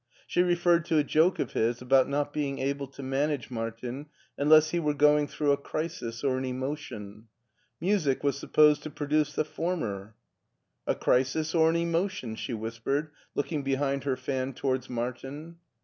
[0.25, 4.71] She referred to a joke of his about not being able to manage Martin unless
[4.71, 7.27] he were going through a crisis or an emotion.
[7.79, 10.15] Music was supposed to produce the former."
[10.87, 12.35] A crisis or an emotion?
[12.35, 15.57] '* she whispered, looking behind her fan towards Martin.